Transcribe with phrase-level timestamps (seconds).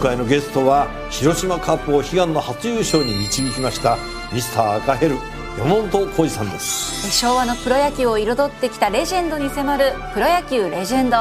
[0.00, 3.98] 回のゲストは広島カップを悲願の初優勝に導きました
[4.32, 5.16] ミスター赤ヘル
[5.58, 7.10] 山本浩二さんです。
[7.12, 11.16] 昭和のプロ野球を彩ってきたレジェンドに迫る「プロ野球レジェンド」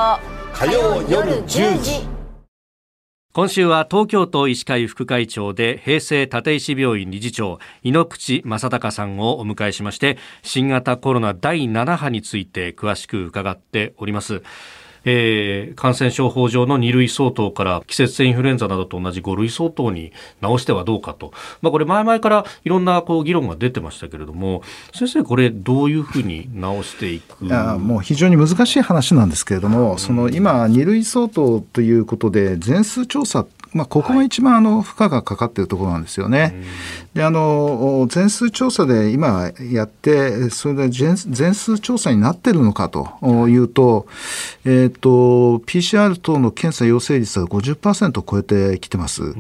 [0.54, 2.07] 火曜夜10時。
[3.31, 14.41] 今週は東京都医師会副会長で平成立石病院理事長井ノ口正隆さんをお迎えしまして新型コロナ第7波について詳しく伺っております
[15.06, 27.45] えー、感染症法上の2類相当から季節性インフルエンザなどと同じ5類相当に直してはどうかと、まあ、これ前々からいろんなこう議論が出てましたけれども先生これどういうふうに直していく？
[27.45, 36.63] いやもう非常に難しい話なんですけれども、うん、その今2類相当ということで全数調査ってまあ、ここが一番あの負荷がかかっているところなんですよね。
[37.13, 44.07] であの全数調査で今やってそれで全数調査になってるのかというと,、
[44.65, 49.35] えーと、PCR 等の検査陽性率は50%を超えてきてます。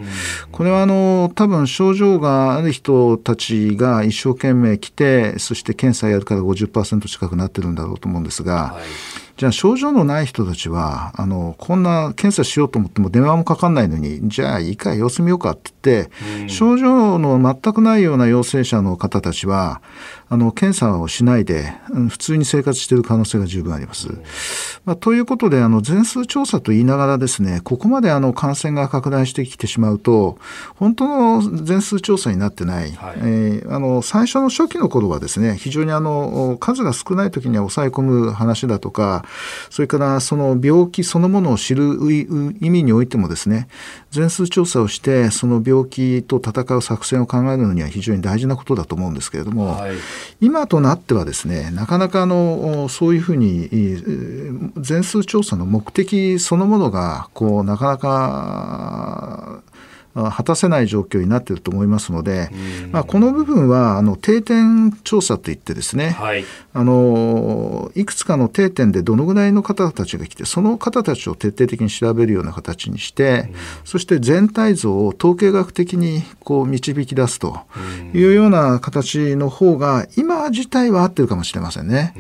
[0.51, 8.53] これはあの多分症状がある人たちが一生懸命来てそして検査やるから50%近くなってるんだろうと思うんですが。
[8.53, 19.81] はいじゃあ症状のない人たちはあのこんな検査しようと思っても電話もかかんないのにじゃあいいか様子見ようかって言って、うん、症状の全くないような陽性者の方たちは
[20.29, 21.73] あの検査をしないで、
[22.09, 24.09] 普通に生活している可能性が十分あります。
[24.85, 30.37] まあ、ということであの全数調査と言いながらですねここまであの感染が拡大してきてしまうと
[30.75, 39.25] 本当の全数調査になってない、はい、えー、あの最初の初期の頃はですね非常にあの数が少ない時には抑え込む話だとか
[39.69, 43.67] それからその病気そのものを知る意味においてもですね
[44.11, 49.95] 全数調査をしてその病気と戦う作戦を考えるのには非常に大事なことだと思うんですけれども、はい、
[50.41, 53.69] 今となってはですねなかなかあのそういうふうに
[54.77, 59.58] 全数調査の目的そのものがこうなかなか
[60.13, 62.49] 果たせない状況になっていると思いますので、
[62.91, 66.43] まあ、この部分はあの定点調査といってですね、はい、
[66.73, 73.49] あのいくつかの定点でどのぐらいの方たちが来てその方たちを徹底的に調べるような形にして、
[73.85, 77.61] そして全体像を統計学的にこう導き出すと
[78.13, 82.13] いうような形の方が今自体は合ってるかもしれませんね。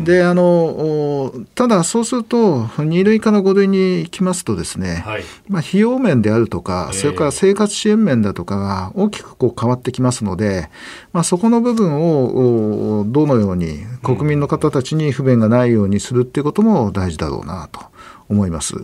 [0.00, 10.70] であのただそうすると2類から5類に来ますとですね、はい、まあ、費用面であるとかそれから生活支援面だとかが大きくこう変わってきますので、
[11.12, 17.80] まあ、そこの部分をどのように国民の方たちに不便がないようにするっていうことも大事だろうなと
[18.28, 18.74] 思います。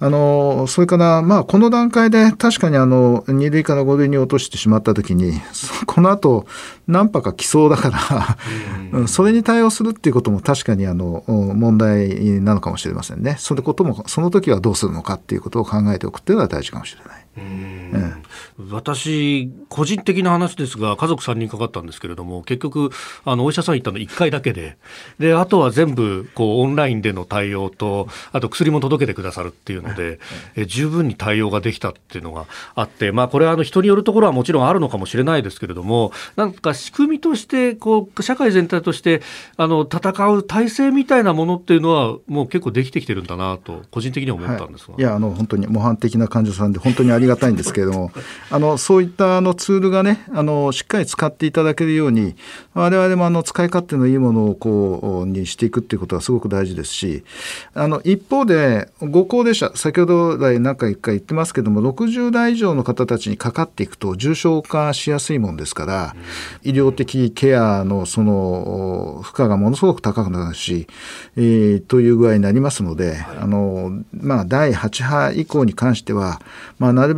[0.00, 5.40] あのそれから、まあ、この段階で確かにあの2類から5類に落としてしまったときに
[5.86, 6.46] この後
[6.86, 8.38] 何波か来そうだか
[8.92, 17.27] らそれに対応するっていうことも確かにあの問題なのかもしれませんねそれこともその時はどうするのかっていうことを考えておくっていうのは大事かもしれない。
[17.38, 18.22] うん。
[18.70, 22.90] 私個人的な話ですが家族3人かかったんですけれども結局
[23.24, 24.76] あのお医者さん行ったの1回だけで
[25.20, 30.18] であとは全部こうオンラインでの対応とあと薬も届けてくださるっていうので、
[30.56, 39.22] え十分に対応ができたっていうのがあって、まあ、これはあの人によるところはもちろんあるのかもしれないですけれどもなんか仕組みとしてこう社会全体として
[39.56, 48.12] あの戦う体制みたいなものっていうのはもう結構できてきてるんだなと個人的には思ったんですが、はい、いやあの本当に模範的な患者さんで本当にありがたいんですけれども
[48.50, 52.34] あのそういったあのツールがねあのしっかり使っていただけるように
[52.74, 57.24] 我々もあの使い勝手のいいものをこうにしていくっていうことはすごく大事ですし
[57.74, 66.16] あの一方でご高齢者先ほど来何回か言ってますけども60代以上の方たちにかかっていくと重症化しやすいもんですから、
[66.62, 70.86] 医療的ケアのその負荷がものすごく高くなるし、
[71.36, 76.40] えー、という具合になりますので、あのまあ、第8波以降に関しては、
[76.78, 77.17] まあ、なるべ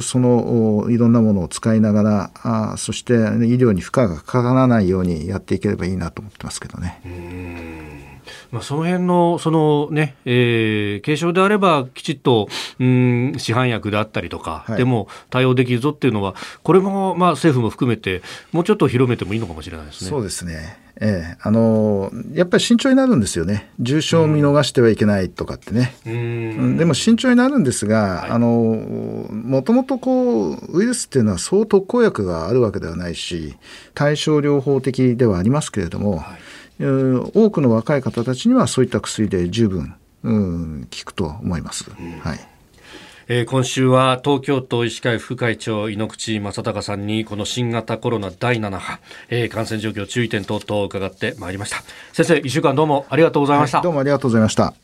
[0.00, 3.16] そのいろんなものを使いながらあそして医
[3.56, 8.11] 療に負荷がかからないようにやっていければいいなと思ってますけどね。
[8.50, 20.10] まあ、その辺のそのね、えー、軽症であればきちっと、うん、市販薬であったりとか、はい、でも対応できるぞっていうのは、これもまあ政府も含めて、もうちょっと広めてもいいのかもしれないですね。
[20.10, 20.82] そうですね。
[21.00, 33.56] ええ、あのやっぱり慎重になるんですよね、重症を見逃してはいけないとかってね、うん、でも慎重になるんですが、はい、あのもともとこうウイルスっていうのは、そう特効薬があるわけではないし、
[33.94, 36.40] 対症療法的ではありますけれども、はい
[36.80, 41.90] 多くの若い方たちにはそういった薬で十分、うん、効くと思います。
[41.90, 42.40] うん、はい。
[43.28, 48.98] えー、今週は東京都医師会副会長井ノ口正孝さんにこの新型コロナ第7波、
[49.30, 51.78] えー、感染状況注意点等々を伺ってまいりました。
[52.12, 54.74] 先生1週間どうもありがとうございました、はい、どうもありがとうございました